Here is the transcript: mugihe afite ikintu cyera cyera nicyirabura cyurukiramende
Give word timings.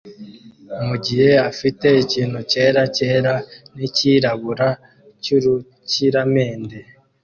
mugihe 0.87 1.29
afite 1.49 1.87
ikintu 2.03 2.39
cyera 2.51 2.81
cyera 2.97 3.33
nicyirabura 3.75 4.69
cyurukiramende 5.23 6.77